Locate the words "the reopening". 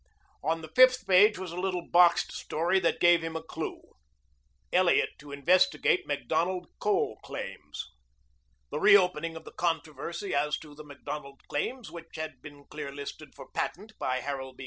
8.71-9.35